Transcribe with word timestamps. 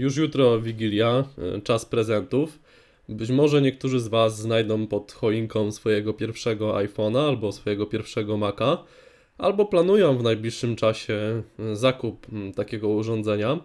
Już 0.00 0.16
jutro 0.16 0.60
Wigilia, 0.60 1.24
e, 1.56 1.60
czas 1.60 1.84
prezentów. 1.84 2.58
Być 3.08 3.30
może 3.30 3.62
niektórzy 3.62 4.00
z 4.00 4.08
Was 4.08 4.38
znajdą 4.38 4.86
pod 4.86 5.12
choinką 5.12 5.72
swojego 5.72 6.14
pierwszego 6.14 6.74
iPhone'a 6.74 7.28
albo 7.28 7.52
swojego 7.52 7.86
pierwszego 7.86 8.36
Maca, 8.36 8.84
albo 9.38 9.64
planują 9.66 10.18
w 10.18 10.22
najbliższym 10.22 10.76
czasie 10.76 11.42
e, 11.58 11.76
zakup 11.76 12.26
takiego 12.56 12.88
urządzenia. 12.88 13.58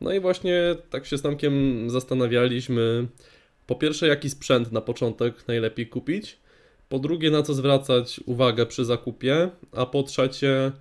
No 0.00 0.12
i 0.12 0.20
właśnie 0.20 0.76
tak 0.90 1.06
się 1.06 1.18
z 1.18 1.22
Tomkiem 1.22 1.84
zastanawialiśmy, 1.90 3.06
po 3.66 3.74
pierwsze 3.74 4.08
jaki 4.08 4.30
sprzęt 4.30 4.72
na 4.72 4.80
początek 4.80 5.48
najlepiej 5.48 5.86
kupić, 5.86 6.38
po 6.88 6.98
drugie 6.98 7.30
na 7.30 7.42
co 7.42 7.54
zwracać 7.54 8.20
uwagę 8.26 8.66
przy 8.66 8.84
zakupie, 8.84 9.50
a 9.72 9.86
po 9.86 10.02
trzecie 10.02 10.72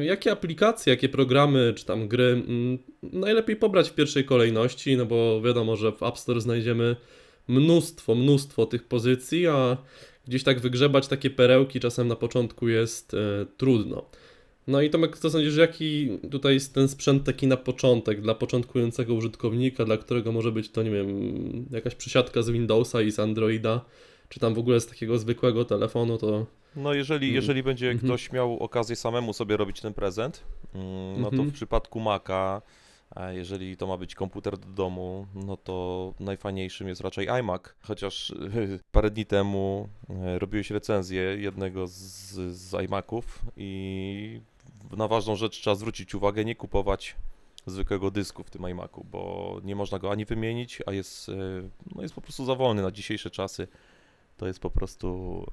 jakie 0.00 0.32
aplikacje, 0.32 0.90
jakie 0.90 1.08
programy 1.08 1.72
czy 1.76 1.84
tam 1.84 2.08
gry 2.08 2.24
mm, 2.24 2.78
najlepiej 3.02 3.56
pobrać 3.56 3.90
w 3.90 3.94
pierwszej 3.94 4.24
kolejności, 4.24 4.96
no 4.96 5.06
bo 5.06 5.42
wiadomo, 5.42 5.76
że 5.76 5.92
w 5.92 6.02
App 6.02 6.18
Store 6.18 6.40
znajdziemy 6.40 6.96
mnóstwo, 7.48 8.14
mnóstwo 8.14 8.66
tych 8.66 8.84
pozycji, 8.84 9.46
a 9.46 9.76
gdzieś 10.28 10.44
tak 10.44 10.60
wygrzebać 10.60 11.08
takie 11.08 11.30
perełki 11.30 11.80
czasem 11.80 12.08
na 12.08 12.16
początku 12.16 12.68
jest 12.68 13.14
e, 13.14 13.46
trudno. 13.56 14.10
No 14.66 14.82
i 14.82 14.90
Tomek, 14.90 15.18
co 15.18 15.30
sądzisz, 15.30 15.56
jaki 15.56 16.18
tutaj 16.30 16.54
jest 16.54 16.74
ten 16.74 16.88
sprzęt 16.88 17.24
taki 17.24 17.46
na 17.46 17.56
początek, 17.56 18.20
dla 18.20 18.34
początkującego 18.34 19.14
użytkownika, 19.14 19.84
dla 19.84 19.96
którego 19.96 20.32
może 20.32 20.52
być 20.52 20.70
to, 20.70 20.82
nie 20.82 20.90
wiem, 20.90 21.08
jakaś 21.70 21.94
przysiadka 21.94 22.42
z 22.42 22.50
Windowsa 22.50 23.02
i 23.02 23.10
z 23.10 23.18
Androida, 23.18 23.84
czy 24.28 24.40
tam 24.40 24.54
w 24.54 24.58
ogóle 24.58 24.80
z 24.80 24.86
takiego 24.86 25.18
zwykłego 25.18 25.64
telefonu, 25.64 26.18
to 26.18 26.46
No 26.76 26.94
jeżeli, 26.94 27.26
Mm. 27.26 27.34
jeżeli 27.36 27.62
będzie 27.62 27.90
Mhm. 27.90 28.08
ktoś 28.08 28.32
miał 28.32 28.58
okazję 28.58 28.96
samemu 28.96 29.32
sobie 29.32 29.56
robić 29.56 29.80
ten 29.80 29.94
prezent, 29.94 30.44
mm, 30.74 31.20
no 31.20 31.26
to 31.30 31.34
Mhm. 31.36 31.50
w 31.50 31.52
przypadku 31.52 32.00
Maca, 32.00 32.62
jeżeli 33.30 33.76
to 33.76 33.86
ma 33.86 33.96
być 33.96 34.14
komputer 34.14 34.58
do 34.58 34.66
domu, 34.66 35.26
no 35.34 35.56
to 35.56 36.14
najfajniejszym 36.20 36.88
jest 36.88 37.00
raczej 37.00 37.28
iMac. 37.28 37.62
Chociaż 37.80 38.34
parę 38.92 39.10
dni 39.10 39.26
temu 39.26 39.88
e, 40.10 40.38
robiłeś 40.38 40.70
recenzję 40.70 41.22
jednego 41.22 41.86
z, 41.86 41.94
z 42.56 42.74
iMaców 42.84 43.42
i 43.56 44.40
na 44.96 45.08
ważną 45.08 45.36
rzecz 45.36 45.60
trzeba 45.60 45.76
zwrócić 45.76 46.14
uwagę, 46.14 46.44
nie 46.44 46.54
kupować 46.54 47.16
zwykłego 47.66 48.10
dysku 48.10 48.44
w 48.44 48.50
tym 48.50 48.68
iMacu, 48.70 49.06
bo 49.10 49.60
nie 49.64 49.76
można 49.76 49.98
go 49.98 50.10
ani 50.10 50.24
wymienić, 50.24 50.82
a 50.86 50.92
jest, 50.92 51.28
e, 51.28 51.32
no 51.94 52.02
jest 52.02 52.14
po 52.14 52.20
prostu 52.20 52.44
za 52.44 52.54
wolny 52.54 52.82
na 52.82 52.90
dzisiejsze 52.90 53.30
czasy. 53.30 53.68
To 54.38 54.46
jest 54.46 54.60
po 54.60 54.70
prostu 54.70 55.44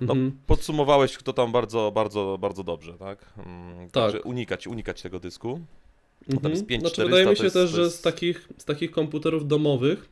No, 0.00 0.12
mhm. 0.12 0.38
Podsumowałeś 0.46 1.16
to 1.24 1.32
tam 1.32 1.52
bardzo, 1.52 1.92
bardzo, 1.94 2.38
bardzo 2.40 2.64
dobrze, 2.64 2.92
tak? 2.94 3.32
Mm, 3.46 3.76
Tak. 3.90 3.92
Także 3.92 4.22
unikać, 4.22 4.66
unikać 4.66 5.02
tego 5.02 5.20
dysku. 5.20 5.60
tam 6.26 6.36
Mhm. 6.36 6.56
z 6.56 6.58
Znaczy 6.58 6.66
5400 6.66 7.04
wydaje 7.04 7.26
mi 7.26 7.36
się 7.36 7.44
jest- 7.44 7.54
też, 7.54 7.70
to 7.70 7.76
że 7.76 7.82
jest- 7.82 7.98
z 7.98 8.02
takich, 8.02 8.48
z 8.58 8.64
takich 8.64 8.90
komputerów 8.90 9.48
domowych 9.48 10.08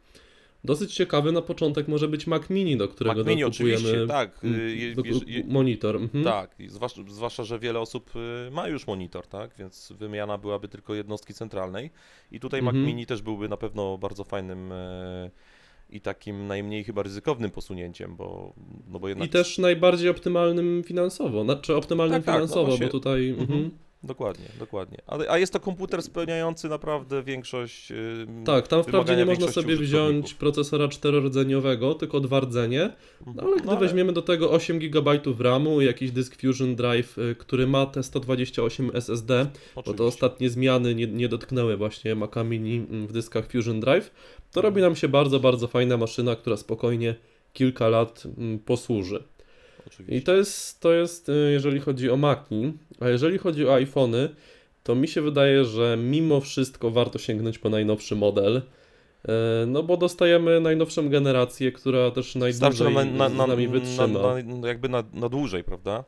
dosyć 0.64 0.94
ciekawy 0.94 1.32
na 1.32 1.42
początek 1.42 1.88
może 1.88 2.08
być 2.08 2.26
Mac 2.26 2.50
Mini, 2.50 2.76
do 2.76 2.88
którego 2.88 3.16
Mac 3.16 3.26
Mini 3.26 3.44
oczywiście, 3.44 4.06
tak. 4.06 4.44
y, 4.44 4.94
do- 4.96 5.02
monitor. 5.48 5.96
Mhm. 5.96 6.24
Tak, 6.24 6.56
zwłaszcza, 6.68 7.02
zwłaszcza, 7.08 7.44
że 7.44 7.58
wiele 7.58 7.80
osób 7.80 8.10
y, 8.16 8.50
ma 8.50 8.68
już 8.68 8.86
monitor, 8.86 9.26
tak? 9.26 9.50
Więc 9.58 9.92
wymiana 9.98 10.38
byłaby 10.38 10.68
tylko 10.68 10.94
jednostki 10.94 11.34
centralnej. 11.34 11.90
I 12.32 12.40
tutaj 12.40 12.60
Mhm. 12.60 12.76
Mac 12.78 12.86
Mini 12.86 13.06
też 13.06 13.22
byłby 13.22 13.48
na 13.48 13.56
pewno 13.56 13.98
bardzo 13.98 14.24
fajnym 14.24 14.72
e, 14.72 15.30
i 15.94 16.00
takim 16.00 16.46
najmniej 16.46 16.84
chyba 16.84 17.02
ryzykownym 17.02 17.50
posunięciem, 17.50 18.16
bo, 18.16 18.54
no 18.88 18.98
bo 18.98 19.08
jednak... 19.08 19.28
I 19.28 19.32
też 19.32 19.58
najbardziej 19.58 20.08
optymalnym 20.08 20.82
finansowo, 20.86 21.44
znaczy 21.44 21.76
optymalnym 21.76 22.22
Tak, 22.22 22.26
tak, 22.26 22.34
no 22.34 22.46
finansowo, 22.46 22.78
bo 22.78 22.88
tutaj... 22.88 23.28
Mhm. 23.38 23.70
Mhm. 24.05 24.08
Dokładnie, 24.08 24.47
dokładnie. 24.58 24.98
A, 25.06 25.19
a 25.28 25.38
jest 25.38 25.52
to 25.52 25.60
komputer 25.60 26.02
spełniający 26.02 26.69
naprawdę 26.69 27.22
większość... 27.22 27.91
y, 27.91 28.27
Tak, 28.44 28.69
tam 28.69 28.83
wprawdzie 28.83 29.16
nie 29.16 29.24
można 29.24 29.48
sobie 29.48 29.77
wziąć 29.77 30.34
procesora 30.34 30.88
czterordzeniowego, 30.88 31.94
tylko 31.94 32.20
dwa 32.20 32.41
rdzenie, 32.41 32.91
no 33.27 33.42
ale 33.42 33.56
gdy 33.56 33.66
No, 33.66 33.77
weźmiemy 33.77 34.12
do 34.12 34.22
tego 34.22 34.50
8 34.50 34.78
GB 34.78 35.20
RAMu 35.39 35.80
i 35.80 35.84
jakiś 35.84 36.11
dysk 36.11 36.40
Fusion 36.40 36.77
Drive, 36.77 37.18
y, 37.18 37.34
który 37.39 37.67
ma 37.67 37.86
te 37.86 38.02
128 38.02 38.90
SSD, 38.95 39.46
bo 39.74 39.80
oczywiście. 39.80 39.98
to 39.98 40.07
ostatnie 40.07 40.51
zmiany 40.51 40.95
nie, 40.95 41.07
nie 41.07 41.28
dotknęły 41.28 41.77
właśnie 41.77 42.14
Maca 42.14 42.45
Mini 42.45 42.77
mm, 42.77 43.07
w 43.07 43.12
dyskach 43.12 43.46
Fusion 43.52 43.80
Drive, 43.80 44.11
to 44.52 44.62
robi 44.62 44.80
nam 44.80 44.96
się 44.96 45.08
bardzo, 45.08 45.40
bardzo 45.40 45.68
fajna 45.68 45.96
maszyna, 45.96 46.36
która 46.36 46.57
spokojnie 46.57 47.14
kilka 47.52 47.89
lat 47.89 48.23
mm, 48.39 48.58
posłuży. 48.58 49.24
Oczywiście. 49.86 50.17
I 50.17 50.22
to 50.22 50.34
jest, 50.34 50.80
to 50.80 50.92
jest 50.92 51.28
y, 51.28 51.33
jeżeli 51.52 51.80
chodzi 51.80 52.11
o 52.11 52.17
Maci, 52.17 52.72
a 53.00 53.08
jeżeli 53.08 53.39
chodzi 53.39 53.67
o 53.67 53.74
iPhony, 53.74 54.28
to 54.83 54.95
mi 54.95 55.08
się 55.08 55.22
wydaje, 55.22 55.64
że 55.64 55.96
mimo 55.96 56.40
wszystko 56.40 56.90
warto 56.90 57.18
sięgnąć 57.18 57.58
po 57.58 57.70
najnowszy 57.70 58.17
model, 58.17 58.62
e, 59.28 59.33
no 59.67 59.83
bo 59.83 59.96
dostajemy 59.96 60.61
najnowszą 60.61 61.08
generację, 61.08 61.72
która 61.72 62.11
też 62.11 62.34
najdłużej 62.34 62.95
nam 62.95 63.17
na, 63.17 63.28
na, 63.28 63.45
z 63.45 63.48
nami 63.48 63.67
na, 63.67 63.72
wytrzyma. 63.72 64.06
na, 64.06 64.42
na, 64.42 64.68
jakby 64.68 64.89
na, 64.89 65.05
na 65.12 65.28
dłużej, 65.28 65.64
prawda? 65.64 66.05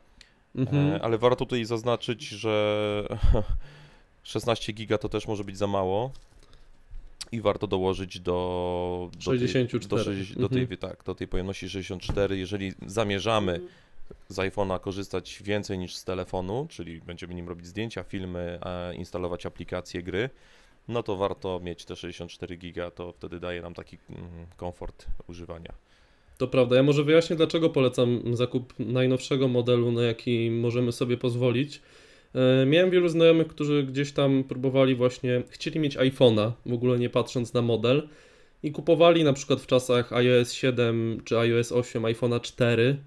Mhm. 0.55 0.87
E, 0.87 1.01
ale 1.01 1.17
warto 1.17 1.45
tutaj 1.45 1.65
zaznaczyć, 1.65 2.27
że 2.27 3.03
16 4.23 4.73
giga 4.73 4.97
to 4.97 5.09
też 5.09 5.27
może 5.27 5.43
być 5.43 5.57
za 5.57 5.67
mało 5.67 6.11
i 7.31 7.41
warto 7.41 7.67
dołożyć 7.67 8.19
do, 8.19 9.09
do, 9.13 9.31
tej, 9.31 9.39
64. 9.39 9.87
do, 9.87 9.97
sześćdziesiąt- 10.03 10.39
do, 10.41 10.49
tej, 10.49 10.61
Mhm. 10.61 10.77
tak, 10.77 11.03
do 11.03 11.15
tej 11.15 11.27
pojemności 11.27 11.69
64. 11.69 12.37
Jeżeli 12.37 12.71
zamierzamy 12.85 13.61
z 14.29 14.35
iPhone'a 14.35 14.79
korzystać 14.79 15.41
więcej 15.43 15.77
niż 15.79 15.95
z 15.95 16.03
telefonu, 16.03 16.67
czyli 16.69 17.01
będziemy 17.01 17.33
nim 17.33 17.49
robić 17.49 17.67
zdjęcia, 17.67 18.03
filmy, 18.03 18.59
instalować 18.97 19.45
aplikacje, 19.45 20.03
gry, 20.03 20.29
no 20.87 21.03
to 21.03 21.17
warto 21.17 21.59
mieć 21.63 21.85
te 21.85 21.95
64 21.95 22.57
giga, 22.57 22.91
to 22.91 23.11
wtedy 23.11 23.39
daje 23.39 23.61
nam 23.61 23.73
taki 23.73 23.97
mm, 24.09 24.21
komfort 24.57 25.05
używania. 25.27 25.73
To 26.37 26.47
prawda. 26.47 26.75
Ja 26.75 26.83
może 26.83 27.03
wyjaśnię, 27.03 27.35
dlaczego 27.35 27.69
polecam 27.69 28.21
zakup 28.35 28.73
najnowszego 28.79 29.47
modelu, 29.47 29.91
na 29.91 30.01
jaki 30.01 30.51
możemy 30.51 30.91
sobie 30.91 31.17
pozwolić. 31.17 31.81
E, 32.37 32.65
Miałem 32.65 32.91
wielu 32.91 33.09
znajomych, 33.09 33.47
którzy 33.47 33.83
gdzieś 33.83 34.11
tam 34.11 34.43
próbowali 34.43 34.95
właśnie, 34.95 35.43
chcieli 35.49 35.79
mieć 35.79 35.97
iPhone'a, 35.97 36.51
w 36.65 36.73
ogóle 36.73 36.99
nie 36.99 37.09
patrząc 37.09 37.53
na 37.53 37.61
model 37.61 38.07
i 38.63 38.71
kupowali 38.71 39.23
na 39.23 39.33
przykład 39.33 39.61
w 39.61 39.67
czasach 39.67 40.13
iOS 40.13 40.53
7 40.53 41.21
czy 41.25 41.39
iOS 41.39 41.71
8 41.71 42.03
iPhone'a 42.03 42.41
4, 42.41 42.97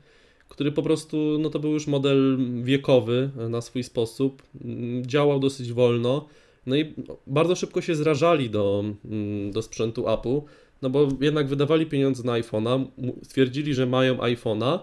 który 0.49 0.73
po 0.73 0.83
prostu, 0.83 1.39
no 1.41 1.51
to 1.51 1.59
był 1.59 1.73
już 1.73 1.87
model 1.87 2.39
wiekowy 2.63 3.31
na 3.49 3.61
swój 3.61 3.83
sposób, 3.83 4.43
mm, 4.65 5.07
działał 5.07 5.41
dosyć 5.41 5.73
wolno, 5.73 6.27
no 6.67 6.77
i 6.77 6.95
bardzo 7.27 7.57
szybko 7.57 7.81
się 7.81 7.95
zrażali 7.95 8.51
do, 8.51 8.85
mm, 9.05 9.51
do 9.51 9.63
sprzętu 9.63 10.09
Apple, 10.09 10.41
no 10.83 10.91
bo 10.91 11.09
jednak 11.21 11.49
wydawali 11.49 11.87
pieniądze 11.87 12.23
na 12.23 12.33
iPhone'a, 12.33 12.85
stwierdzili, 13.23 13.75
że 13.75 13.87
mają 13.87 14.17
iPhone'a, 14.17 14.79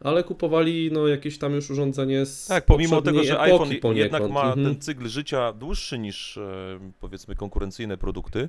ale 0.00 0.24
kupowali 0.24 0.90
no 0.92 1.06
jakieś 1.06 1.38
tam 1.38 1.54
już 1.54 1.70
urządzenie 1.70 2.26
z 2.26 2.46
Tak, 2.46 2.64
pomimo 2.64 3.02
tego, 3.02 3.24
że 3.24 3.40
iPhone 3.40 3.96
jednak 3.96 4.30
ma 4.30 4.42
Mhm. 4.42 4.66
ten 4.66 4.80
cykl 4.82 5.08
życia 5.08 5.52
dłuższy 5.52 5.98
niż 5.98 6.36
e, 6.36 6.78
powiedzmy 7.00 7.34
konkurencyjne 7.34 7.96
produkty, 7.96 8.48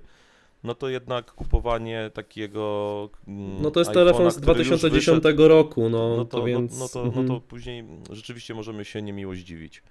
no 0.64 0.76
to 0.76 0.90
jednak 0.90 1.32
kupowanie 1.32 2.12
takiego. 2.14 3.10
mm, 3.28 3.62
No 3.62 3.72
to 3.72 3.80
jest 3.80 3.92
telefon 3.92 4.32
z 4.32 4.36
który 4.36 4.60
już 4.60 4.68
2010 4.68 5.24
wyszedł, 5.24 5.48
roku, 5.48 5.90
no, 5.90 6.18
no 6.18 6.26
to, 6.26 6.38
to, 6.38 6.44
więc... 6.44 6.74
no, 6.74 6.80
no, 6.80 6.90
to, 6.90 7.04
mhm. 7.04 7.26
no 7.26 7.34
to 7.34 7.42
później 7.42 7.84
rzeczywiście 8.12 8.54
możemy 8.54 8.86
się 8.86 9.02
niemiło 9.02 9.36
zdziwić. 9.36 9.84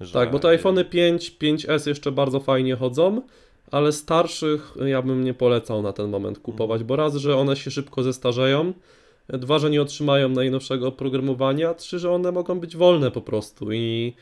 Że, 0.00 0.12
Tak, 0.12 0.30
bo 0.30 0.38
te 0.38 0.48
iPhony 0.48 0.84
5, 0.84 1.36
5S 1.42 1.88
jeszcze 1.88 2.12
bardzo 2.12 2.40
fajnie 2.40 2.76
chodzą, 2.76 3.22
ale 3.70 3.92
starszych 3.92 4.74
ja 4.86 5.02
bym 5.02 5.24
nie 5.24 5.34
polecał 5.34 5.82
na 5.82 5.92
ten 5.92 6.10
moment 6.10 6.38
kupować, 6.38 6.84
bo 6.84 6.96
raz, 6.96 7.14
że 7.14 7.36
one 7.36 7.56
się 7.56 7.70
szybko 7.70 8.02
zestarzeją, 8.02 8.72
dwa, 9.28 9.58
że 9.58 9.70
nie 9.70 9.82
otrzymają 9.82 10.28
najnowszego 10.28 10.88
oprogramowania, 10.88 11.74
trzy, 11.74 11.98
że 11.98 12.12
one 12.12 12.32
mogą 12.32 12.60
być 12.60 12.76
wolne 12.76 13.10
po 13.10 13.20
prostu 13.20 13.72
i 13.72 14.12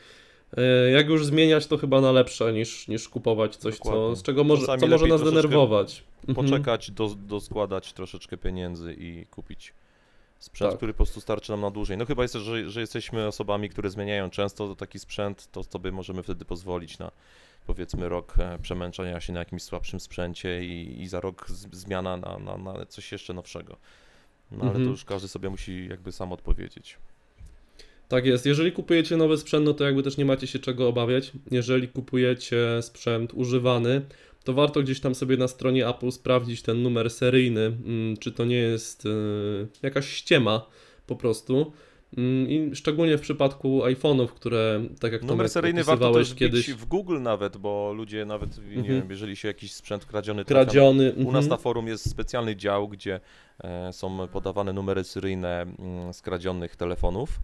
e, 0.57 0.91
jak 0.91 1.07
już 1.07 1.25
zmieniać, 1.25 1.67
to 1.67 1.77
chyba 1.77 2.01
na 2.01 2.11
lepsze 2.11 2.53
niż, 2.53 2.87
niż 2.87 3.09
kupować 3.09 3.55
coś, 3.55 3.77
co, 3.77 4.15
z 4.15 4.23
czego 4.23 4.43
może, 4.43 4.61
Czasami 4.61 4.81
co 4.81 4.87
może 4.87 5.07
nas 5.07 5.23
denerwować. 5.23 6.03
Mhm. 6.27 6.47
Poczekać, 6.47 6.91
do, 6.91 7.15
doskładać 7.27 7.93
troszeczkę 7.93 8.37
pieniędzy 8.37 8.95
i 8.99 9.25
kupić 9.25 9.73
sprzęt, 10.39 10.71
Tak. 10.71 10.77
który 10.77 10.93
po 10.93 10.97
prostu 10.97 11.21
starczy 11.21 11.51
nam 11.51 11.61
na 11.61 11.71
dłużej. 11.71 11.97
No 11.97 12.05
chyba 12.05 12.23
jest, 12.23 12.35
że, 12.35 12.69
że 12.69 12.81
jesteśmy 12.81 13.27
osobami, 13.27 13.69
które 13.69 13.89
zmieniają 13.89 14.29
często 14.29 14.75
taki 14.75 14.99
sprzęt, 14.99 15.51
to 15.51 15.63
sobie 15.63 15.91
możemy 15.91 16.23
wtedy 16.23 16.45
pozwolić 16.45 16.99
na 16.99 17.11
powiedzmy 17.67 18.09
rok 18.09 18.33
e, 18.39 18.59
przemęczania 18.61 19.19
się 19.19 19.33
na 19.33 19.39
jakimś 19.39 19.63
słabszym 19.63 19.99
sprzęcie 19.99 20.65
i, 20.65 21.01
i 21.01 21.07
za 21.07 21.21
rok 21.21 21.45
zmiana 21.49 22.17
na, 22.17 22.39
na, 22.39 22.57
na 22.57 22.85
coś 22.85 23.11
jeszcze 23.11 23.33
nowszego. 23.33 23.77
No 24.51 24.57
ale 24.61 24.67
Mhm. 24.67 24.85
to 24.85 24.91
już 24.91 25.05
każdy 25.05 25.27
sobie 25.27 25.49
musi 25.49 25.87
jakby 25.89 26.11
sam 26.11 26.31
odpowiedzieć. 26.31 26.97
Tak 28.07 28.25
jest. 28.25 28.45
Jeżeli 28.45 28.71
kupujecie 28.71 29.17
nowy 29.17 29.37
sprzęt, 29.37 29.65
no 29.65 29.73
to 29.73 29.83
jakby 29.83 30.03
też 30.03 30.17
nie 30.17 30.25
macie 30.25 30.47
się 30.47 30.59
czego 30.59 30.87
obawiać. 30.87 31.31
Jeżeli 31.51 31.87
kupujecie 31.87 32.57
sprzęt 32.81 33.33
używany, 33.33 34.01
to 34.43 34.53
warto 34.53 34.81
gdzieś 34.83 34.99
tam 34.99 35.15
sobie 35.15 35.37
na 35.37 35.47
stronie 35.47 35.87
Apple 35.87 36.11
sprawdzić 36.11 36.61
ten 36.61 36.81
numer 36.83 37.09
seryjny, 37.09 37.61
mm, 37.61 38.17
czy 38.17 38.31
to 38.31 38.45
nie 38.45 38.55
jest 38.55 39.05
y, 39.05 39.09
jakaś 39.83 40.07
ściema 40.09 40.65
po 41.07 41.15
prostu. 41.15 41.71
Mm, 42.17 42.49
I 42.49 42.75
szczególnie 42.75 43.17
w 43.17 43.21
przypadku 43.21 43.81
iPhone'ów, 43.83 44.27
które 44.27 44.81
tak 44.99 45.11
jak 45.11 45.23
Numer 45.23 45.49
seryjny 45.49 45.83
warto 45.83 46.13
też 46.13 46.35
kiedyś, 46.35 46.71
w 46.73 46.85
Google 46.85 47.21
nawet, 47.21 47.57
bo 47.57 47.93
ludzie 47.93 48.25
nawet, 48.25 48.57
nie 48.57 48.77
Mhm. 48.77 48.99
wiem, 48.99 49.09
jeżeli 49.09 49.35
się 49.35 49.47
jakiś 49.47 49.73
sprzęt 49.73 50.05
kradziony 50.05 50.45
trafia 50.45 50.63
kradziony. 50.65 51.13
U 51.13 51.17
nas 51.17 51.27
mhm. 51.27 51.47
na 51.47 51.57
forum 51.57 51.87
jest 51.87 52.09
specjalny 52.09 52.55
dział, 52.55 52.87
gdzie 52.87 53.19
e, 53.63 53.93
są 53.93 54.27
podawane 54.27 54.73
numery 54.73 55.03
seryjne 55.03 55.61
mm, 55.61 56.13
skradzionych 56.13 56.75
telefonów. 56.75 57.39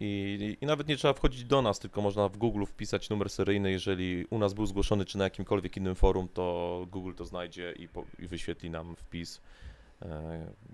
I, 0.00 0.56
I 0.60 0.66
nawet 0.66 0.88
nie 0.88 0.96
trzeba 0.96 1.14
wchodzić 1.14 1.44
do 1.44 1.62
nas, 1.62 1.78
tylko 1.78 2.02
można 2.02 2.28
w 2.28 2.36
Google 2.36 2.64
wpisać 2.64 3.10
numer 3.10 3.30
seryjny. 3.30 3.70
Jeżeli 3.70 4.24
u 4.30 4.38
nas 4.38 4.54
był 4.54 4.66
zgłoszony, 4.66 5.04
czy 5.04 5.18
na 5.18 5.24
jakimkolwiek 5.24 5.76
innym 5.76 5.94
forum, 5.94 6.28
to 6.34 6.86
Google 6.90 7.12
to 7.16 7.24
znajdzie 7.24 7.72
i, 7.72 7.88
po, 7.88 8.04
i 8.18 8.26
wyświetli 8.26 8.70
nam 8.70 8.96
wpis, 8.96 9.40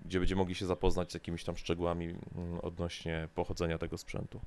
gdzie 0.05 0.19
będziemy 0.19 0.39
mogli 0.39 0.55
się 0.55 0.65
zapoznać 0.65 1.11
z 1.11 1.13
jakimiś 1.13 1.43
tam 1.43 1.57
szczegółami 1.57 2.05
mm, 2.05 2.59
odnośnie 2.61 3.27
pochodzenia 3.35 3.77
tego 3.77 3.97
sprzętu. 3.97 4.39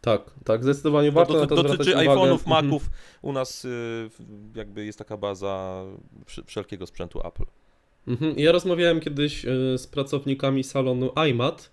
Tak, 0.00 0.30
tak, 0.44 0.62
zdecydowanie 0.62 1.08
To 1.08 1.14
warto 1.14 1.32
na 1.32 1.46
doty, 1.46 1.62
to 1.62 1.62
dotyczy 1.62 1.94
iPhone'ów, 1.94 2.32
Mhm. 2.32 2.64
Maców. 2.64 2.90
U 3.22 3.32
nas 3.32 3.64
y, 3.64 4.10
jakby 4.54 4.84
jest 4.84 4.98
taka 4.98 5.16
baza 5.16 5.84
wszelkiego 6.46 6.86
sprzętu 6.86 7.20
Apple. 7.26 7.44
Mhm. 8.08 8.38
Ja 8.38 8.52
rozmawiałem 8.52 9.00
kiedyś 9.00 9.44
e, 9.44 9.78
z 9.78 9.86
pracownikami 9.86 10.64
salonu 10.64 11.12
iMat 11.28 11.70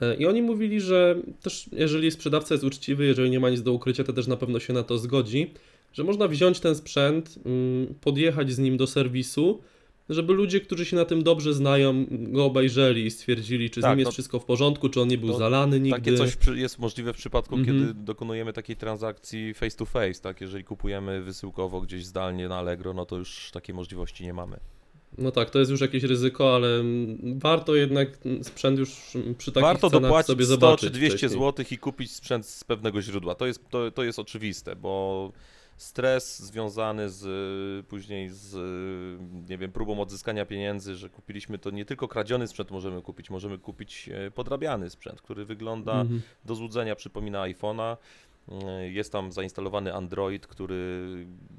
e, 0.00 0.14
i 0.14 0.26
oni 0.26 0.42
mówili, 0.42 0.80
że 0.80 1.16
też 1.42 1.68
jeżeli 1.72 2.10
sprzedawca 2.10 2.54
jest 2.54 2.64
uczciwy, 2.64 3.06
jeżeli 3.06 3.30
nie 3.30 3.40
ma 3.40 3.50
nic 3.50 3.62
do 3.62 3.72
ukrycia, 3.72 4.04
to 4.04 4.12
też 4.12 4.26
na 4.26 4.36
pewno 4.36 4.60
się 4.60 4.72
na 4.72 4.82
to 4.82 4.98
zgodzi, 4.98 5.54
że 5.92 6.04
można 6.04 6.28
wziąć 6.28 6.60
ten 6.60 6.74
sprzęt, 6.74 7.34
mm, 7.46 7.94
podjechać 7.94 8.52
z 8.52 8.58
nim 8.58 8.76
do 8.76 8.86
serwisu, 8.86 9.62
żeby 10.08 10.32
ludzie, 10.32 10.60
którzy 10.60 10.84
się 10.84 10.96
na 10.96 11.04
tym 11.04 11.22
dobrze 11.22 11.54
znają, 11.54 12.06
go 12.10 12.44
obejrzeli 12.44 13.04
i 13.06 13.10
stwierdzili, 13.10 13.70
czy 13.70 13.80
z 13.80 13.82
Tak, 13.82 13.90
nim 13.92 13.98
jest 13.98 14.06
no- 14.08 14.12
wszystko 14.12 14.40
w 14.40 14.44
porządku, 14.44 14.88
czy 14.88 15.00
on 15.00 15.08
nie 15.08 15.18
był 15.18 15.28
to 15.28 15.38
zalany 15.38 15.80
nigdy. 15.80 15.98
Takie 16.00 16.16
coś 16.16 16.36
jest 16.56 16.78
możliwe 16.78 17.12
w 17.12 17.16
przypadku, 17.16 17.54
Mhm. 17.56 17.78
kiedy 17.78 17.94
dokonujemy 18.04 18.52
takiej 18.52 18.76
transakcji 18.76 19.54
face 19.54 19.76
to 19.76 19.84
face, 19.86 20.20
tak? 20.22 20.40
Jeżeli 20.40 20.64
kupujemy 20.64 21.22
wysyłkowo 21.22 21.80
gdzieś 21.80 22.04
zdalnie 22.06 22.48
na 22.48 22.56
Allegro, 22.56 22.92
no 22.92 23.06
to 23.06 23.16
już 23.16 23.50
takiej 23.52 23.74
możliwości 23.74 24.24
nie 24.24 24.34
mamy. 24.34 24.56
No 25.18 25.30
tak, 25.30 25.50
to 25.50 25.58
jest 25.58 25.70
już 25.70 25.80
jakieś 25.80 26.02
ryzyko, 26.02 26.54
ale 26.54 26.80
mm, 26.80 27.38
warto 27.38 27.74
jednak 27.74 28.18
mm, 28.26 28.44
sprzęt 28.44 28.78
już 28.78 29.16
mm, 29.16 29.34
przy 29.34 29.52
takich 29.52 29.62
Warto 29.62 29.90
cenach 29.90 30.02
dopłacić 30.02 30.26
sobie 30.26 30.44
100 30.44 30.50
zobaczyć 30.54 30.80
czy 30.80 30.90
200 30.90 31.18
wcześniej. 31.18 31.40
zł 31.40 31.64
i 31.70 31.78
kupić 31.78 32.10
sprzęt 32.10 32.46
z 32.46 32.64
pewnego 32.64 33.02
źródła. 33.02 33.34
To 33.34 33.46
jest, 33.46 33.68
to, 33.70 33.90
to 33.90 34.04
jest 34.04 34.18
oczywiste, 34.18 34.76
bo 34.76 35.32
stres 35.76 36.38
związany 36.42 37.10
z 37.10 37.24
y, 37.84 37.88
później 37.88 38.28
z 38.30 38.54
y, 38.54 39.48
nie 39.50 39.58
wiem, 39.58 39.72
próbą 39.72 40.00
odzyskania 40.00 40.46
pieniędzy, 40.46 40.96
że 40.96 41.08
kupiliśmy 41.10 41.58
to 41.58 41.70
nie 41.70 41.84
tylko 41.84 42.08
kradziony 42.08 42.46
sprzęt 42.48 42.70
możemy 42.70 43.02
kupić, 43.02 43.30
możemy 43.30 43.58
kupić 43.58 44.08
e, 44.08 44.30
podrabiany 44.30 44.90
sprzęt, 44.90 45.22
który 45.22 45.44
wygląda 45.44 46.00
Mhm. 46.00 46.22
do 46.44 46.54
złudzenia 46.54 46.96
przypomina 46.96 47.42
iPhone'a. 47.42 47.96
Y, 48.82 48.90
Jest 48.92 49.12
tam 49.12 49.32
zainstalowany 49.32 49.94
Android, 49.94 50.46
który 50.46 51.08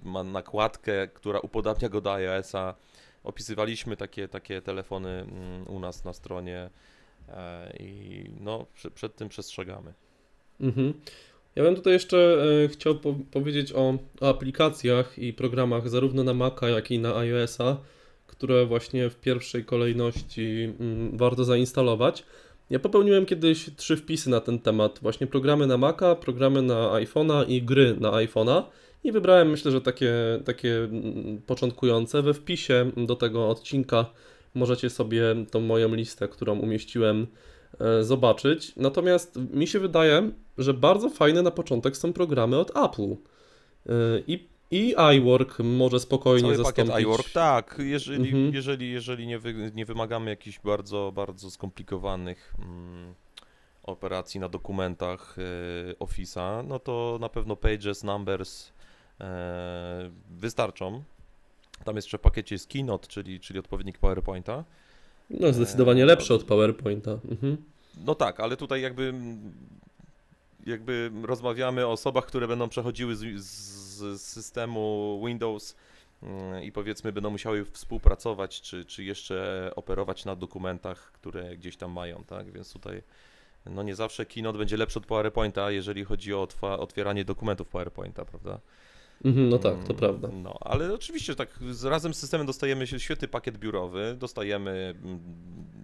ma 0.04 0.24
nakładkę, 0.24 1.08
która 1.08 1.40
upodabnia 1.40 1.90
go 1.90 2.02
do 2.02 2.14
iOS-a. 2.14 2.76
Opisywaliśmy 3.24 3.98
takie, 3.98 4.28
takie 4.28 4.62
telefony 4.62 5.10
mm, 5.10 5.68
u 5.68 5.80
nas 5.80 6.04
na 6.06 6.14
stronie 6.14 6.70
e, 7.30 7.74
i 7.80 8.24
no, 8.40 8.66
prze- 8.76 8.92
przed 8.92 9.16
tym 9.16 9.30
przestrzegamy. 9.30 9.94
Mhm. 10.60 10.94
Ja 11.56 11.64
bym 11.64 11.76
tutaj 11.76 11.94
jeszcze 11.94 12.38
e, 12.64 12.68
chciał 12.68 12.96
po 12.96 13.16
powiedzieć 13.32 13.74
o, 13.74 13.98
o 14.22 14.30
aplikacjach 14.30 15.20
i 15.20 15.34
programach 15.34 15.90
zarówno 15.90 16.24
na 16.24 16.34
Maca, 16.34 16.70
jak 16.70 16.92
i 16.92 17.00
na 17.00 17.16
iOS-a, 17.16 17.78
które 18.28 18.66
właśnie 18.66 19.10
w 19.10 19.16
pierwszej 19.16 19.66
kolejności 19.66 20.74
mm, 20.80 21.18
warto 21.18 21.44
zainstalować. 21.44 22.24
Ja 22.70 22.80
popełniłem 22.80 23.26
kiedyś 23.26 23.70
trzy 23.78 23.98
wpisy 23.98 24.30
na 24.30 24.42
ten 24.42 24.60
temat, 24.60 25.00
właśnie 25.02 25.28
programy 25.28 25.68
na 25.68 25.78
Maca, 25.78 26.16
programy 26.16 26.62
na 26.62 26.76
iPhone'a 26.76 27.50
i 27.50 27.62
gry 27.62 27.96
na 28.00 28.12
iPhone'a 28.12 28.64
i 29.04 29.12
wybrałem 29.12 29.50
myślę, 29.50 29.72
że 29.72 29.82
takie, 29.82 30.14
takie 30.46 30.78
mm, 30.78 31.42
początkujące. 31.48 32.22
We 32.22 32.34
wpisie 32.34 32.92
do 32.98 33.16
tego 33.16 33.50
odcinka 33.50 34.06
możecie 34.54 34.90
sobie 34.90 35.24
tą 35.52 35.60
moją 35.60 35.96
listę, 35.96 36.28
którą 36.28 36.60
umieściłem, 36.60 37.28
zobaczyć. 38.02 38.76
Natomiast 38.76 39.36
mi 39.36 39.68
się 39.68 39.80
wydaje, 39.80 40.32
że 40.58 40.74
bardzo 40.74 41.10
fajne 41.10 41.42
na 41.42 41.52
początek 41.52 41.98
są 41.98 42.14
programy 42.14 42.58
od 42.60 42.78
Apple. 42.78 43.12
E, 43.12 43.94
I, 44.28 44.48
i 44.72 44.96
iWork 45.18 45.60
może 45.60 46.00
spokojnie 46.00 46.42
Cały 46.42 46.56
zastąpić. 46.56 46.92
pakiet 46.94 47.02
iWork, 47.08 47.30
tak, 47.30 47.76
jeżeli, 47.80 48.30
Mhm. 48.30 48.54
jeżeli, 48.54 48.92
jeżeli 48.92 49.28
nie, 49.28 49.40
wy, 49.40 49.72
nie 49.76 49.86
wymagamy 49.86 50.30
jakichś 50.30 50.60
bardzo, 50.60 51.12
bardzo 51.16 51.52
skomplikowanych 51.52 52.54
mm, 52.60 53.14
operacji 53.84 54.40
na 54.40 54.50
dokumentach 54.50 55.38
e, 55.38 55.94
Office'a, 55.94 56.68
no 56.68 56.80
to 56.80 57.18
na 57.22 57.30
pewno 57.30 57.56
Pages, 57.56 58.04
Numbers 58.04 58.72
e, 59.22 60.12
wystarczą. 60.30 61.04
Tam 61.84 61.96
jeszcze 61.96 62.18
w 62.18 62.22
pakiecie 62.22 62.56
jest 62.56 62.68
Keynote, 62.68 63.08
czyli, 63.08 63.40
czyli 63.40 63.60
odpowiednik 63.60 63.98
PowerPointa. 63.98 64.64
No, 65.30 65.54
zdecydowanie 65.54 66.04
E, 66.04 66.06
lepsze 66.06 66.34
od 66.34 66.44
PowerPointa. 66.44 67.12
Mhm. 67.12 67.58
No 68.06 68.16
tak, 68.16 68.40
ale 68.40 68.58
tutaj 68.58 68.82
jakby, 68.82 69.14
jakby 70.66 71.12
rozmawiamy 71.24 71.86
o 71.88 71.92
osobach, 71.92 72.26
które 72.26 72.48
będą 72.48 72.70
przechodziły 72.70 73.16
z, 73.16 73.42
z 73.42 74.22
systemu 74.22 75.22
Windows 75.26 75.76
mm, 76.24 76.64
i 76.64 76.72
powiedzmy 76.72 77.12
będą 77.14 77.30
musiały 77.30 77.66
współpracować, 77.66 78.62
czy, 78.62 78.86
czy 78.86 79.04
jeszcze 79.04 79.72
operować 79.76 80.26
na 80.26 80.36
dokumentach, 80.36 81.12
które 81.12 81.58
gdzieś 81.58 81.78
tam 81.78 81.92
mają, 81.92 82.24
tak? 82.28 82.52
Więc 82.52 82.74
tutaj 82.74 83.02
no 83.66 83.84
nie 83.84 83.96
zawsze 83.96 84.26
Keynote 84.26 84.58
będzie 84.58 84.78
lepszy 84.78 85.00
od 85.00 85.06
PowerPointa, 85.06 85.72
jeżeli 85.72 86.04
chodzi 86.04 86.34
o 86.34 86.48
otwieranie 86.62 87.26
dokumentów 87.26 87.68
PowerPointa, 87.68 88.26
prawda? 88.26 88.60
Mhm, 89.26 89.50
no 89.50 89.58
tak, 89.58 89.74
to 89.74 89.80
Mm, 89.86 89.96
prawda. 89.96 90.30
No, 90.34 90.56
ale 90.62 90.94
oczywiście 90.94 91.36
tak 91.36 91.50
razem 91.84 92.14
z 92.14 92.18
systemem 92.18 92.48
dostajemy 92.48 92.88
świetny 92.88 93.28
pakiet 93.28 93.58
biurowy, 93.58 94.16
dostajemy 94.20 94.94
mm, 95.04 95.20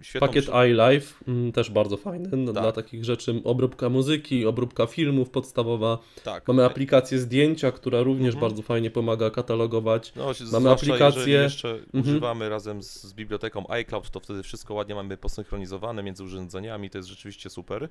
świetną 0.02 0.28
Pakiet 0.28 0.44
iLife 0.68 1.14
mm, 1.28 1.52
też 1.52 1.70
bardzo 1.70 1.96
fajny 1.96 2.28
no, 2.36 2.52
Tak. 2.52 2.62
dla 2.62 2.72
takich 2.72 3.04
rzeczy. 3.04 3.40
Obróbka 3.44 3.88
muzyki, 3.88 4.46
obróbka 4.46 4.86
filmów 4.86 5.30
podstawowa. 5.30 5.98
tak. 6.24 6.48
Mamy 6.48 6.64
aplikację 6.64 7.18
zdjęcia, 7.18 7.72
która 7.72 8.02
również 8.02 8.34
Mhm. 8.34 8.40
bardzo 8.50 8.62
fajnie 8.62 8.90
pomaga 8.90 9.30
katalogować. 9.30 10.12
No, 10.16 10.32
Mamy 10.52 10.70
aplikację- 10.70 11.28
jeszcze 11.42 11.68
Mhm. 11.70 12.00
używamy 12.04 12.48
razem 12.48 12.82
z, 12.82 13.02
z 13.02 13.12
biblioteką 13.14 13.70
iCloud, 13.70 14.10
to 14.10 14.20
wtedy 14.20 14.42
wszystko 14.42 14.74
ładnie 14.74 14.94
mamy 14.94 15.16
posynchronizowane 15.16 16.02
między 16.02 16.24
urządzeniami, 16.24 16.90
to 16.90 16.98
jest 16.98 17.08
rzeczywiście 17.08 17.50
super. 17.50 17.88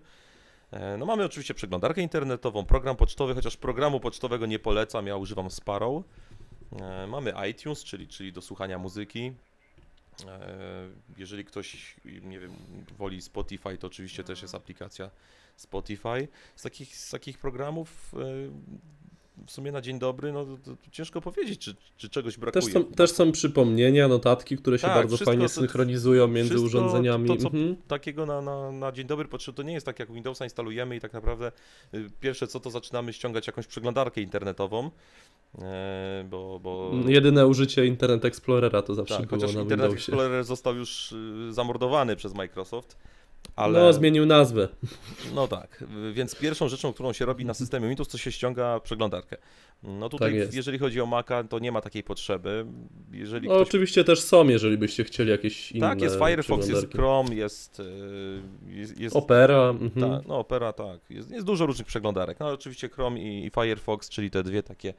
E, 0.71 0.97
No 0.97 1.05
mamy 1.05 1.25
oczywiście 1.25 1.53
przeglądarkę 1.53 2.01
internetową, 2.01 2.65
program 2.65 2.95
pocztowy, 2.95 3.33
chociaż 3.33 3.57
programu 3.57 3.99
pocztowego 3.99 4.45
nie 4.45 4.59
polecam, 4.59 5.07
ja 5.07 5.15
używam 5.15 5.51
Sparrow. 5.51 6.03
E, 6.81 7.07
Mamy 7.07 7.33
iTunes, 7.51 7.83
czyli, 7.83 8.07
czyli 8.07 8.33
do 8.33 8.41
słuchania 8.41 8.77
muzyki. 8.77 9.31
E, 10.27 10.47
Jeżeli 11.17 11.45
ktoś, 11.45 11.95
nie 12.21 12.39
wiem, 12.39 12.51
woli 12.97 13.21
Spotify, 13.21 13.77
to 13.77 13.87
oczywiście 13.87 14.23
też 14.23 14.41
jest 14.41 14.55
aplikacja 14.55 15.09
Spotify. 15.55 16.27
Z 16.55 16.61
takich, 16.61 16.95
z 16.97 17.09
takich 17.11 17.37
programów 17.37 18.15
w 19.47 19.51
sumie 19.51 19.71
na 19.71 19.81
dzień 19.81 19.99
dobry, 19.99 20.31
no 20.31 20.45
to, 20.45 20.57
to 20.57 20.91
ciężko 20.91 21.21
powiedzieć, 21.21 21.59
czy, 21.59 21.75
czy 21.97 22.09
czegoś 22.09 22.37
brakuje. 22.37 22.63
Też 22.63 22.73
są, 22.73 22.83
też 22.85 23.11
są 23.11 23.31
przypomnienia, 23.31 24.07
notatki, 24.07 24.57
które 24.57 24.79
się 24.79 24.87
Tak, 24.87 24.95
bardzo 24.95 25.17
fajnie 25.17 25.43
to- 25.45 25.49
synchronizują 25.49 26.27
między 26.27 26.59
urządzeniami. 26.59 27.27
to, 27.27 27.35
co- 27.37 27.47
Mhm. 27.47 27.75
Takiego 27.87 28.25
na, 28.25 28.41
na, 28.41 28.71
na 28.71 28.91
dzień 28.91 29.07
dobry 29.07 29.27
potrzeb 29.27 29.55
to 29.55 29.63
nie 29.63 29.73
jest 29.73 29.85
tak, 29.85 29.99
jak 29.99 30.11
Windowsa 30.11 30.43
instalujemy 30.45 30.95
i 30.95 30.99
tak 30.99 31.13
naprawdę 31.13 31.51
y, 31.93 32.09
pierwsze 32.19 32.47
co 32.47 32.59
to 32.59 32.69
zaczynamy 32.69 33.13
ściągać 33.13 33.47
jakąś 33.47 33.67
przeglądarkę 33.67 34.21
internetową, 34.21 34.91
e, 35.59 36.25
bo, 36.29 36.59
bo 36.63 36.91
Jedyne 37.07 37.47
użycie 37.47 37.85
Internet 37.85 38.25
Explorera 38.25 38.81
to 38.81 38.95
zawsze 38.95 39.17
tak, 39.17 39.27
było 39.27 39.41
chociaż 39.41 39.55
na 39.55 39.61
Internet 39.61 39.87
Windowsie. 39.87 40.11
Explorer 40.11 40.43
został 40.43 40.75
już 40.75 41.11
y, 41.11 41.53
zamordowany 41.53 42.15
przez 42.15 42.33
Microsoft, 42.33 42.97
ale 43.55 43.79
No, 43.79 43.93
zmienił 43.93 44.25
nazwę. 44.25 44.67
No 45.35 45.47
tak, 45.47 45.83
więc 46.13 46.35
pierwszą 46.35 46.69
rzeczą, 46.69 46.93
którą 46.93 47.13
się 47.13 47.25
robi 47.25 47.45
na 47.45 47.53
systemie 47.53 47.87
Windows, 47.87 48.07
to 48.09 48.17
się 48.17 48.31
ściąga 48.31 48.79
przeglądarkę. 48.79 49.37
No 49.83 50.09
tutaj, 50.09 50.39
Tak 50.39 50.53
jeżeli 50.53 50.79
chodzi 50.79 51.01
o 51.01 51.05
Maca, 51.05 51.43
to 51.43 51.59
nie 51.59 51.71
ma 51.71 51.81
takiej 51.81 52.03
potrzeby. 52.03 52.65
Jeżeli 53.11 53.47
No, 53.47 53.55
ktoś... 53.55 53.67
oczywiście 53.67 54.03
też 54.03 54.21
są, 54.21 54.47
jeżeli 54.47 54.77
byście 54.77 55.03
chcieli 55.03 55.29
jakieś 55.29 55.71
inne 55.71 55.89
Tak, 55.89 56.01
jest 56.01 56.17
Firefox, 56.17 56.69
jest. 56.69 56.91
Chrome, 56.91 57.35
jest... 57.35 57.79
y, 57.79 57.83
jest, 58.67 58.99
jest 58.99 59.15
Opera. 59.15 59.69
Mhm. 59.69 59.91
ta, 59.91 60.27
no 60.27 60.39
Opera, 60.39 60.73
tak. 60.73 60.99
Jest, 61.09 61.31
jest 61.31 61.45
dużo 61.45 61.65
różnych 61.65 61.87
przeglądarek. 61.87 62.39
No 62.39 62.47
oczywiście 62.47 62.89
Chrome 62.89 63.19
i, 63.19 63.45
i 63.45 63.49
Firefox, 63.49 64.09
czyli 64.09 64.31
te 64.31 64.43
dwie 64.43 64.63
takie 64.63 64.93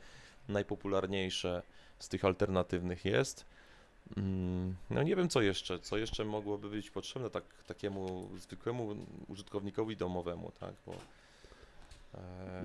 najpopularniejsze 0.48 1.62
z 1.98 2.08
tych 2.08 2.24
alternatywnych 2.24 3.04
jest. 3.04 3.46
Mm, 4.16 4.74
No 4.90 5.02
nie 5.02 5.16
wiem 5.16 5.28
co 5.28 5.42
jeszcze, 5.42 5.78
co 5.78 5.96
jeszcze 5.98 6.24
mogłoby 6.24 6.68
być 6.70 6.90
potrzebne 6.90 7.30
tak, 7.30 7.44
takiemu 7.66 8.28
zwykłemu 8.38 8.96
użytkownikowi 9.28 9.96
domowemu, 9.96 10.52
tak, 10.60 10.74
bo 10.86 10.92
e, 12.14 12.64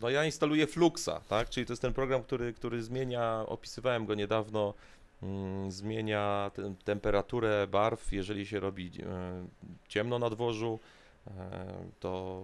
no 0.00 0.10
ja 0.10 0.24
instaluję 0.24 0.66
Fluxa, 0.66 1.20
tak, 1.28 1.50
czyli 1.50 1.66
to 1.66 1.72
jest 1.72 1.82
ten 1.82 1.92
program, 1.94 2.22
który, 2.22 2.52
który 2.52 2.82
zmienia, 2.82 3.44
opisywałem 3.46 4.06
go 4.06 4.14
niedawno, 4.14 4.74
mm, 5.22 5.70
zmienia 5.72 6.50
tem- 6.54 6.76
temperaturę 6.84 7.66
barw, 7.66 8.12
jeżeli 8.12 8.46
się 8.46 8.60
robi 8.60 8.90
e, 9.02 9.46
ciemno 9.88 10.18
na 10.18 10.30
dworzu, 10.30 10.78
e, 11.26 11.30
to 12.00 12.42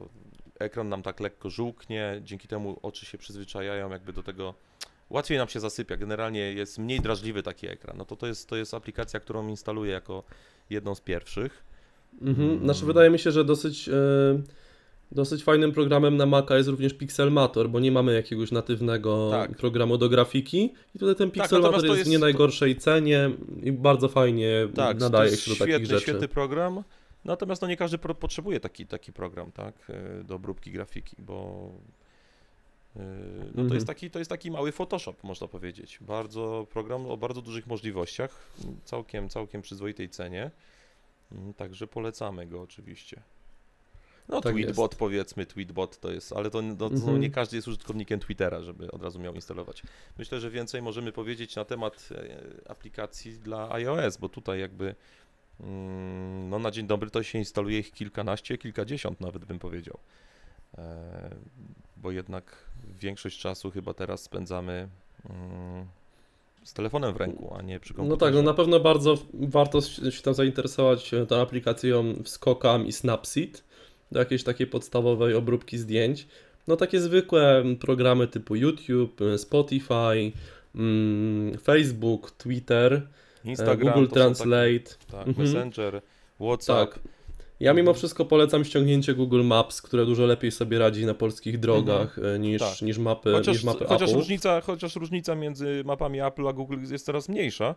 ekran 0.59 0.89
nam 0.89 1.03
tak 1.03 1.21
lekko 1.21 1.51
żółknie, 1.51 2.21
dzięki 2.25 2.49
temu 2.49 2.79
oczy 2.83 3.07
się 3.07 3.19
przyzwyczajają 3.19 3.91
jakby 3.91 4.13
do 4.13 4.23
tego, 4.23 4.55
łatwiej 5.11 5.39
nam 5.39 5.49
się 5.49 5.61
zasypia, 5.61 5.97
generalnie 5.97 6.41
jest 6.53 6.79
mniej 6.79 7.01
drażliwy 7.01 7.43
taki 7.43 7.69
ekran. 7.69 7.97
No 7.97 8.05
to 8.05 8.17
to 8.17 8.27
jest, 8.27 8.49
to 8.49 8.57
jest 8.57 8.75
aplikacja, 8.75 9.21
którą 9.21 9.49
instaluję 9.49 9.93
jako 9.93 10.23
jedną 10.71 10.95
z 10.95 11.01
pierwszych. 11.01 11.65
Mhm. 12.23 12.51
Mm. 12.51 12.65
Znaczy 12.65 12.87
wydaje 12.87 13.11
mi 13.11 13.19
się, 13.19 13.31
że 13.31 13.45
dosyć, 13.45 13.89
e, 13.89 13.93
dosyć 15.13 15.45
fajnym 15.45 15.73
programem 15.73 16.17
na 16.17 16.27
Maca 16.27 16.57
jest 16.57 16.69
również 16.69 16.95
Pixelmator, 16.95 17.71
bo 17.71 17.81
nie 17.81 17.93
mamy 17.93 18.15
jakiegoś 18.15 18.53
natywnego 18.53 19.29
Tak. 19.31 19.57
programu 19.57 19.99
do 19.99 20.09
grafiki 20.09 20.75
i 20.95 20.99
tutaj 20.99 21.15
ten 21.15 21.31
Pixelmator 21.31 21.63
natomiast 21.63 21.87
to 21.87 21.95
jest, 21.95 22.05
w 22.05 22.07
nie 22.07 22.13
jest- 22.13 22.23
najgorszej 22.23 22.77
cenie 22.77 23.31
i 23.63 23.73
bardzo 23.73 24.09
fajnie 24.09 24.69
Tak, 24.75 25.01
nadaje 25.01 25.31
jest 25.31 25.43
się 25.43 25.51
do 25.51 25.57
takich 25.57 25.75
świetny, 25.75 25.87
rzeczy. 25.95 26.03
świetny 26.03 26.29
program. 26.29 26.83
Natomiast 27.25 27.63
no 27.63 27.69
nie 27.69 27.77
każdy 27.77 27.99
potrzebuje 27.99 28.61
taki, 28.61 28.87
taki 28.87 29.13
program, 29.13 29.53
tak, 29.53 29.75
e, 29.91 30.25
do 30.25 30.35
obróbki 30.35 30.73
grafiki, 30.73 31.17
bo 31.19 31.71
no 32.97 33.53
to, 33.55 33.61
Mhm. 33.61 33.75
jest 33.75 33.87
taki, 33.87 34.11
to 34.11 34.19
jest 34.19 34.29
taki 34.29 34.50
mały 34.50 34.73
Photoshop, 34.73 35.15
można 35.23 35.49
powiedzieć. 35.49 35.99
Bardzo 36.00 36.67
program 36.71 37.07
o 37.07 37.17
bardzo 37.17 37.43
dużych 37.43 37.67
możliwościach, 37.67 38.47
całkiem, 38.85 39.29
całkiem 39.29 39.62
przyzwoitej 39.62 40.09
cenie. 40.09 40.50
Mm, 41.33 41.55
Także 41.55 41.87
polecamy 41.87 42.47
go 42.47 42.61
oczywiście. 42.62 43.23
No 44.29 44.41
Tak 44.41 44.53
Tweetbot 44.53 44.95
powiedzmy, 44.95 45.47
Tweetbot 45.47 46.00
to 46.00 46.12
jest, 46.12 46.33
ale 46.33 46.50
to, 46.50 46.62
no, 46.62 46.76
to 46.76 46.87
Mhm. 46.87 47.21
nie 47.21 47.31
każdy 47.31 47.57
jest 47.57 47.69
użytkownikiem 47.69 48.21
Twittera, 48.21 48.62
żeby 48.62 48.91
od 48.91 49.03
razu 49.03 49.19
miał 49.21 49.35
instalować. 49.35 49.83
Myślę, 50.19 50.41
że 50.41 50.50
więcej 50.50 50.83
możemy 50.83 51.12
powiedzieć 51.12 51.57
na 51.57 51.65
temat 51.65 52.09
e, 52.12 52.71
aplikacji 52.71 53.38
dla 53.38 53.73
iOS, 53.73 54.17
bo 54.17 54.29
tutaj 54.29 54.61
jakby 54.61 54.95
mm, 55.61 56.49
no 56.49 56.59
na 56.59 56.71
dzień 56.71 56.87
dobry 56.87 57.11
to 57.11 57.23
się 57.23 57.38
instaluje 57.38 57.79
ich 57.79 57.93
kilkanaście, 57.93 58.59
kilkadziesiąt 58.59 59.21
nawet 59.21 59.45
bym 59.45 59.59
powiedział. 59.59 59.99
E, 60.79 61.31
Bo 61.97 62.11
jednak 62.11 62.57
większość 63.01 63.39
czasu 63.41 63.71
chyba 63.71 63.95
teraz 63.95 64.23
spędzamy 64.23 64.89
mm, 65.31 65.87
z 66.65 66.73
telefonem 66.73 67.15
w 67.15 67.17
ręku, 67.17 67.55
a 67.59 67.63
nie 67.63 67.81
przy 67.81 67.93
No 67.93 67.97
komputerze. 67.97 68.33
tak, 68.33 68.35
no 68.35 68.43
na 68.43 68.55
pewno 68.55 68.81
bardzo 68.81 69.15
warto 69.35 69.81
się 69.81 70.23
tam 70.23 70.35
zainteresować 70.35 71.15
e, 71.15 71.27
tą 71.27 71.37
aplikacją 71.41 72.15
Wskokam 72.25 72.87
i 72.87 72.93
Snapseed 72.93 73.65
do 74.13 74.19
jakiejś 74.19 74.45
takiej 74.45 74.67
podstawowej 74.67 75.35
obróbki 75.35 75.79
zdjęć. 75.79 76.27
No 76.69 76.77
takie 76.77 77.01
zwykłe 77.01 77.65
programy 77.81 78.27
typu 78.29 78.57
YouTube, 78.57 79.21
e, 79.23 79.39
Spotify, 79.39 80.33
mm, 80.75 81.59
Facebook, 81.59 82.31
Twitter, 82.31 83.07
Instagram, 83.45 83.95
Google 83.95 84.09
Translate. 84.15 84.81
Takie, 84.81 85.11
tak, 85.11 85.27
Mhm. 85.29 85.47
Messenger, 85.47 86.03
WhatsApp. 86.41 86.91
Tak. 86.95 87.01
Ja 87.61 87.73
mimo 87.73 87.81
Mhm. 87.91 87.95
wszystko 87.97 88.25
polecam 88.25 88.65
ściągnięcie 88.65 89.15
Google 89.15 89.43
Maps, 89.45 89.83
które 89.83 90.07
dużo 90.07 90.27
lepiej 90.27 90.51
sobie 90.51 90.79
radzi 90.79 91.07
na 91.07 91.15
polskich 91.15 91.59
drogach 91.61 92.19
e, 92.19 92.39
niż, 92.39 92.61
Tak. 92.63 92.83
niż 92.83 92.99
mapy, 92.99 93.33
Chociaż, 93.33 93.55
niż 93.55 93.65
mapy 93.65 93.85
chociaż, 93.85 94.09
Apple. 94.09 94.15
różnica, 94.21 94.61
chociaż 94.61 94.97
różnica 94.97 95.35
między 95.35 95.83
mapami 95.85 96.21
Apple 96.21 96.49
a 96.49 96.53
Google 96.53 96.77
jest 96.91 97.07
coraz 97.07 97.29
mniejsza, 97.29 97.75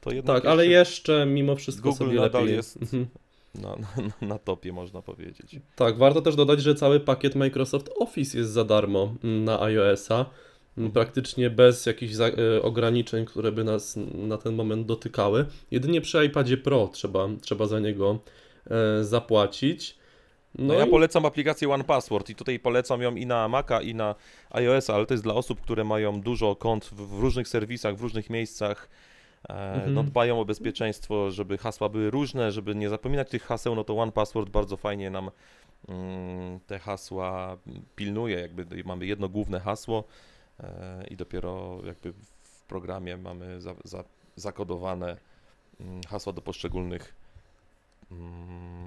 to 0.00 0.10
jednak 0.12 0.36
Tak, 0.42 0.50
ale 0.52 0.66
jeszcze 0.66 1.26
mimo 1.26 1.56
wszystko 1.56 1.88
Google 1.90 2.04
sobie 2.04 2.20
nadal 2.20 2.42
lepiej. 2.42 2.56
jest- 2.56 2.76
Mhm. 2.82 3.06
na, 3.54 3.76
na, 3.76 4.26
na 4.28 4.38
topie 4.38 4.72
można 4.72 5.02
powiedzieć. 5.02 5.56
Tak, 5.76 5.98
warto 5.98 6.20
też 6.22 6.36
dodać, 6.36 6.62
że 6.62 6.74
cały 6.74 7.00
pakiet 7.00 7.34
Microsoft 7.34 7.90
Office 8.00 8.38
jest 8.38 8.50
za 8.50 8.64
darmo 8.64 9.14
mm, 9.24 9.44
na 9.44 9.62
iOS-a. 9.62 10.14
mm, 10.14 10.26
Mhm. 10.76 10.92
Praktycznie 10.92 11.50
bez 11.50 11.86
jakichś 11.86 12.12
za, 12.14 12.26
e, 12.28 12.62
ograniczeń, 12.62 13.24
które 13.26 13.52
by 13.52 13.64
nas 13.64 13.98
na 14.14 14.36
ten 14.38 14.54
moment 14.54 14.86
dotykały. 14.86 15.46
Jedynie 15.70 16.00
przy 16.00 16.24
iPadzie 16.24 16.56
Pro 16.56 16.88
trzeba, 16.92 17.28
trzeba 17.42 17.66
za 17.66 17.80
niego 17.80 18.18
zapłacić. 19.02 19.98
No, 20.58 20.64
No 20.64 20.74
ja 20.74 20.86
i, 20.86 20.90
polecam 20.90 21.26
aplikację 21.26 21.70
One 21.70 21.84
Password 21.84 22.30
i 22.30 22.34
tutaj 22.34 22.58
polecam 22.58 23.02
ją 23.02 23.14
i 23.14 23.26
na 23.26 23.48
Maca 23.48 23.82
i 23.82 23.94
na 23.94 24.14
iOS, 24.50 24.90
ale 24.90 25.06
to 25.06 25.14
jest 25.14 25.24
dla 25.24 25.34
osób, 25.34 25.60
które 25.60 25.84
mają 25.84 26.20
dużo 26.20 26.56
kont 26.56 26.84
w, 26.84 27.16
w 27.16 27.20
różnych 27.20 27.48
serwisach, 27.48 27.96
w 27.96 28.02
różnych 28.02 28.30
miejscach. 28.30 28.88
E, 29.48 29.72
Mhm. 29.74 29.94
no, 29.94 30.02
dbają 30.02 30.40
o 30.40 30.44
bezpieczeństwo, 30.44 31.30
żeby 31.30 31.58
hasła 31.58 31.88
były 31.88 32.10
różne, 32.10 32.52
żeby 32.52 32.74
nie 32.74 32.88
zapominać 32.88 33.30
tych 33.30 33.42
haseł, 33.42 33.74
no 33.74 33.84
to 33.84 33.96
One 33.98 34.12
Password 34.12 34.50
bardzo 34.50 34.76
fajnie 34.76 35.10
nam 35.10 35.30
mm, 35.88 36.60
te 36.66 36.78
hasła 36.78 37.56
pilnuje, 37.96 38.40
jakby 38.40 38.84
mamy 38.84 39.06
jedno 39.06 39.28
główne 39.28 39.60
hasło 39.60 40.04
e, 40.60 41.04
i 41.10 41.16
dopiero 41.16 41.78
jakby 41.84 42.12
w 42.42 42.62
programie 42.68 43.16
mamy 43.16 43.60
za, 43.60 43.74
za, 43.84 44.04
zakodowane 44.36 45.16
mm, 45.80 46.00
hasła 46.08 46.32
do 46.32 46.42
poszczególnych 46.42 47.14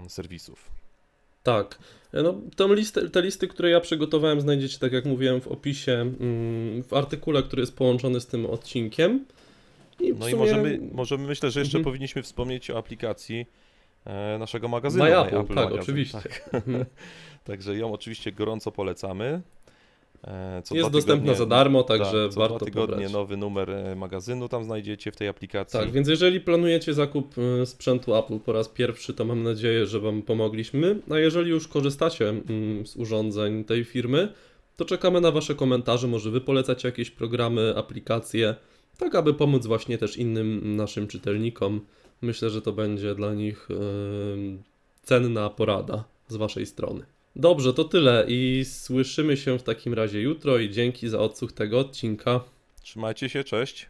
serwisów. 0.07 0.71
tak. 1.43 1.79
No, 2.13 2.35
tą 2.55 2.73
listę, 2.73 3.09
te 3.09 3.21
listy, 3.21 3.47
które 3.47 3.69
ja 3.69 3.79
przygotowałem, 3.79 4.41
znajdziecie, 4.41 4.79
tak 4.79 4.91
jak 4.91 5.05
mówiłem, 5.05 5.41
w 5.41 5.47
opisie, 5.47 5.91
mm, 5.91 6.83
w 6.83 6.93
artykule, 6.93 7.43
który 7.43 7.61
jest 7.61 7.75
połączony 7.75 8.21
z 8.21 8.27
tym 8.27 8.45
odcinkiem. 8.45 9.25
I 9.99 10.13
No 10.13 10.27
i 10.27 10.31
sumie 10.31 10.35
możemy, 10.43 10.79
możemy, 10.91 11.27
myślę, 11.27 11.51
że 11.51 11.59
jeszcze 11.59 11.77
Mhm. 11.77 11.83
powinniśmy 11.83 12.23
wspomnieć 12.23 12.69
o 12.69 12.77
aplikacji 12.77 13.45
e, 14.05 14.37
naszego 14.37 14.67
magazynu. 14.67 15.03
My 15.03 15.09
My 15.09 15.17
Apple, 15.17 15.47
tak, 15.47 15.55
Magazyn, 15.55 15.79
oczywiście. 15.79 16.19
Tak. 16.21 16.51
Także 17.43 17.77
ją 17.77 17.93
oczywiście 17.93 18.31
gorąco 18.31 18.71
polecamy. 18.71 19.41
E, 20.23 20.61
co 20.65 20.75
jest 20.75 20.89
dostępna 20.89 21.15
tygodnie- 21.15 21.37
za 21.37 21.45
darmo, 21.45 21.83
tak, 21.83 21.97
także 21.99 22.29
co 22.29 22.39
warto 22.39 22.55
dwa 22.55 22.65
tygodnie 22.65 22.95
pobrać. 22.95 23.13
nowy 23.13 23.37
numer 23.37 23.69
e, 23.71 23.95
magazynu 23.95 24.49
tam 24.49 24.63
znajdziecie 24.63 25.11
w 25.11 25.15
tej 25.15 25.27
aplikacji. 25.27 25.79
Tak, 25.79 25.91
więc 25.91 26.07
jeżeli 26.07 26.41
planujecie 26.41 26.93
zakup 26.93 27.35
y, 27.37 27.65
sprzętu 27.65 28.15
Apple 28.15 28.39
po 28.39 28.53
raz 28.53 28.69
pierwszy, 28.69 29.13
to 29.13 29.25
mam 29.25 29.43
nadzieję, 29.43 29.85
że 29.85 29.99
Wam 29.99 30.21
pomogliśmy. 30.21 30.99
A 31.09 31.19
jeżeli 31.19 31.49
już 31.49 31.67
korzystacie 31.67 32.29
mm, 32.29 32.87
z 32.87 32.95
urządzeń 32.95 33.63
tej 33.63 33.85
firmy, 33.85 34.33
to 34.77 34.85
czekamy 34.85 35.21
na 35.21 35.31
Wasze 35.31 35.55
komentarze. 35.55 36.07
Może 36.07 36.31
Wy 36.31 36.41
polecacie 36.41 36.87
jakieś 36.87 37.11
programy, 37.11 37.73
aplikacje, 37.77 38.55
tak 38.97 39.15
aby 39.15 39.33
pomóc 39.33 39.65
właśnie 39.65 39.97
też 39.97 40.17
innym 40.17 40.75
naszym 40.75 41.07
czytelnikom. 41.07 41.81
Myślę, 42.21 42.49
że 42.49 42.61
to 42.61 42.71
będzie 42.73 43.15
dla 43.15 43.33
nich 43.33 43.67
cenna 45.03 45.49
porada 45.49 46.03
z 46.27 46.35
Waszej 46.35 46.65
strony. 46.65 47.05
Dobrze, 47.35 47.73
to 47.73 47.83
tyle 47.83 48.25
i 48.27 48.65
słyszymy 48.65 49.37
się 49.37 49.59
w 49.59 49.63
takim 49.63 49.93
razie 49.93 50.21
jutro 50.21 50.57
i 50.57 50.69
dzięki 50.69 51.09
za 51.09 51.19
odsłuch 51.19 51.51
tego 51.51 51.79
odcinka. 51.79 52.43
Trzymajcie 52.81 53.29
się, 53.29 53.43
cześć. 53.43 53.89